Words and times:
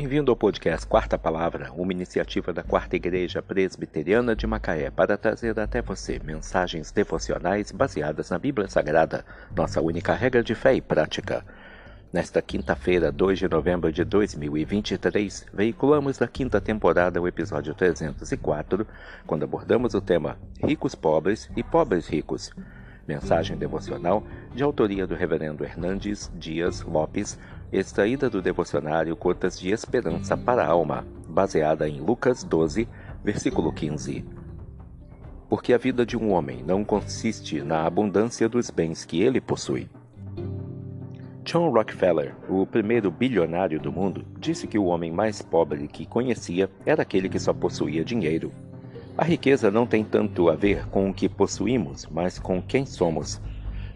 Bem-vindo 0.00 0.32
ao 0.32 0.36
podcast 0.36 0.86
Quarta 0.86 1.18
Palavra, 1.18 1.70
uma 1.76 1.92
iniciativa 1.92 2.54
da 2.54 2.62
Quarta 2.62 2.96
Igreja 2.96 3.42
Presbiteriana 3.42 4.34
de 4.34 4.46
Macaé 4.46 4.90
para 4.90 5.14
trazer 5.18 5.60
até 5.60 5.82
você 5.82 6.18
mensagens 6.24 6.90
devocionais 6.90 7.70
baseadas 7.70 8.30
na 8.30 8.38
Bíblia 8.38 8.66
Sagrada, 8.66 9.26
nossa 9.54 9.78
única 9.78 10.14
regra 10.14 10.42
de 10.42 10.54
fé 10.54 10.72
e 10.72 10.80
prática. 10.80 11.44
Nesta 12.10 12.40
quinta-feira, 12.40 13.12
2 13.12 13.40
de 13.40 13.48
novembro 13.50 13.92
de 13.92 14.02
2023, 14.02 15.48
veiculamos 15.52 16.16
da 16.16 16.26
quinta 16.26 16.62
temporada 16.62 17.20
o 17.20 17.28
episódio 17.28 17.74
304, 17.74 18.86
quando 19.26 19.42
abordamos 19.42 19.92
o 19.92 20.00
tema 20.00 20.38
Ricos 20.64 20.94
Pobres 20.94 21.50
e 21.54 21.62
Pobres 21.62 22.08
Ricos. 22.08 22.50
Mensagem 23.06 23.56
devocional 23.56 24.24
de 24.54 24.62
autoria 24.62 25.06
do 25.06 25.14
Reverendo 25.14 25.64
Hernandes 25.64 26.30
Dias 26.36 26.80
Lopes, 26.82 27.38
extraída 27.72 28.28
do 28.28 28.42
devocionário 28.42 29.14
Cotas 29.16 29.58
de 29.58 29.70
Esperança 29.70 30.36
para 30.36 30.64
a 30.64 30.68
Alma, 30.68 31.06
baseada 31.28 31.88
em 31.88 32.00
Lucas 32.00 32.42
12, 32.42 32.88
versículo 33.22 33.72
15. 33.72 34.24
Porque 35.48 35.72
a 35.72 35.78
vida 35.78 36.04
de 36.04 36.16
um 36.16 36.32
homem 36.32 36.62
não 36.62 36.84
consiste 36.84 37.62
na 37.62 37.86
abundância 37.86 38.48
dos 38.48 38.70
bens 38.70 39.04
que 39.04 39.20
ele 39.22 39.40
possui. 39.40 39.88
John 41.44 41.70
Rockefeller, 41.70 42.34
o 42.48 42.66
primeiro 42.66 43.10
bilionário 43.10 43.80
do 43.80 43.90
mundo, 43.90 44.24
disse 44.38 44.66
que 44.66 44.78
o 44.78 44.84
homem 44.84 45.10
mais 45.10 45.40
pobre 45.40 45.88
que 45.88 46.06
conhecia 46.06 46.70
era 46.84 47.02
aquele 47.02 47.28
que 47.28 47.38
só 47.38 47.52
possuía 47.52 48.04
dinheiro. 48.04 48.52
A 49.16 49.24
riqueza 49.24 49.70
não 49.70 49.86
tem 49.86 50.04
tanto 50.04 50.48
a 50.48 50.54
ver 50.54 50.86
com 50.86 51.10
o 51.10 51.14
que 51.14 51.28
possuímos, 51.28 52.06
mas 52.10 52.38
com 52.38 52.62
quem 52.62 52.86
somos. 52.86 53.40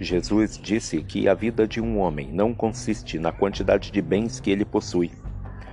Jesus 0.00 0.58
disse 0.58 1.02
que 1.02 1.28
a 1.28 1.34
vida 1.34 1.66
de 1.66 1.80
um 1.80 1.98
homem 1.98 2.32
não 2.32 2.54
consiste 2.54 3.18
na 3.18 3.30
quantidade 3.30 3.90
de 3.90 4.02
bens 4.02 4.40
que 4.40 4.50
ele 4.50 4.64
possui. 4.64 5.10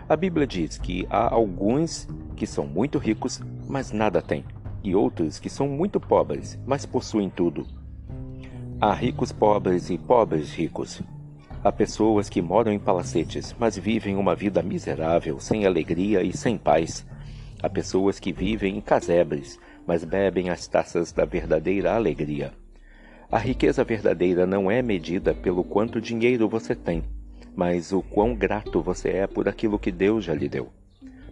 A 0.07 0.15
Bíblia 0.15 0.45
diz 0.45 0.77
que 0.77 1.05
há 1.09 1.33
alguns 1.33 2.07
que 2.35 2.45
são 2.45 2.65
muito 2.65 2.97
ricos, 2.97 3.39
mas 3.67 3.91
nada 3.91 4.21
têm, 4.21 4.43
e 4.83 4.95
outros 4.95 5.39
que 5.39 5.49
são 5.49 5.67
muito 5.67 5.99
pobres, 5.99 6.59
mas 6.65 6.85
possuem 6.85 7.29
tudo. 7.29 7.65
Há 8.81 8.93
ricos 8.93 9.31
pobres 9.31 9.89
e 9.89 9.97
pobres 9.97 10.53
ricos. 10.53 11.01
Há 11.63 11.71
pessoas 11.71 12.29
que 12.29 12.41
moram 12.41 12.71
em 12.71 12.79
palacetes, 12.79 13.53
mas 13.59 13.77
vivem 13.77 14.15
uma 14.15 14.33
vida 14.33 14.63
miserável, 14.63 15.39
sem 15.39 15.65
alegria 15.65 16.23
e 16.23 16.35
sem 16.35 16.57
paz. 16.57 17.05
Há 17.61 17.69
pessoas 17.69 18.19
que 18.19 18.31
vivem 18.31 18.77
em 18.77 18.81
casebres, 18.81 19.59
mas 19.85 20.05
bebem 20.05 20.49
as 20.49 20.65
taças 20.65 21.11
da 21.11 21.25
verdadeira 21.25 21.93
alegria. 21.93 22.53
A 23.31 23.37
riqueza 23.37 23.83
verdadeira 23.83 24.47
não 24.47 24.71
é 24.71 24.81
medida 24.81 25.35
pelo 25.35 25.63
quanto 25.63 26.01
dinheiro 26.01 26.49
você 26.49 26.73
tem, 26.73 27.03
mas 27.55 27.93
o 27.93 28.01
quão 28.01 28.33
grato 28.33 28.81
você 28.81 29.09
é 29.09 29.27
por 29.27 29.47
aquilo 29.47 29.77
que 29.77 29.91
Deus 29.91 30.25
já 30.25 30.33
lhe 30.33 30.49
deu. 30.49 30.71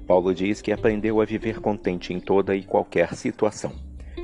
Paulo 0.05 0.31
diz 0.31 0.61
que 0.61 0.71
aprendeu 0.71 1.19
a 1.19 1.25
viver 1.25 1.59
contente 1.59 2.13
em 2.13 2.19
toda 2.19 2.55
e 2.55 2.61
qualquer 2.61 3.15
situação. 3.15 3.73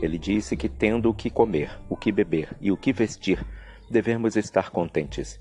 Ele 0.04 0.20
disse 0.20 0.56
que, 0.56 0.70
tendo 0.70 1.10
o 1.10 1.16
que 1.16 1.32
comer, 1.32 1.72
o 1.90 1.98
que 1.98 2.12
beber 2.12 2.56
e 2.62 2.72
o 2.72 2.78
que 2.78 2.94
vestir, 2.94 3.44
devemos 3.90 4.36
estar 4.36 4.70
contentes. 4.70 5.40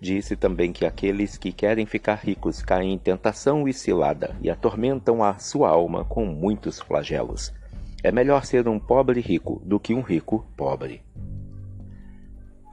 Disse 0.00 0.36
também 0.36 0.72
que 0.72 0.86
aqueles 0.86 1.36
que 1.36 1.52
querem 1.52 1.84
ficar 1.84 2.14
ricos 2.14 2.62
caem 2.62 2.94
em 2.94 2.98
tentação 2.98 3.68
e 3.68 3.74
cilada 3.74 4.34
e 4.40 4.48
atormentam 4.48 5.22
a 5.22 5.38
sua 5.38 5.68
alma 5.68 6.02
com 6.02 6.24
muitos 6.24 6.80
flagelos. 6.80 7.52
É 8.02 8.10
melhor 8.10 8.46
ser 8.46 8.66
um 8.68 8.78
pobre 8.78 9.20
rico 9.20 9.60
do 9.66 9.78
que 9.78 9.92
um 9.92 10.00
rico 10.00 10.46
pobre. 10.56 11.03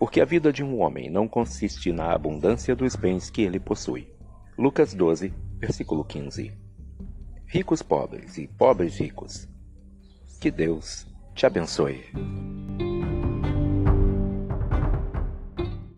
Porque 0.01 0.19
a 0.19 0.25
vida 0.25 0.51
de 0.51 0.63
um 0.63 0.81
homem 0.81 1.11
não 1.11 1.27
consiste 1.27 1.93
na 1.93 2.11
abundância 2.11 2.75
dos 2.75 2.95
bens 2.95 3.29
que 3.29 3.43
ele 3.43 3.59
possui. 3.59 4.11
Lucas 4.57 4.95
12, 4.95 5.31
versículo 5.59 6.03
15. 6.03 6.51
Ricos 7.45 7.83
pobres 7.83 8.35
e 8.39 8.47
pobres 8.47 8.99
ricos. 8.99 9.47
Que 10.41 10.49
Deus 10.49 11.05
te 11.35 11.45
abençoe. 11.45 12.03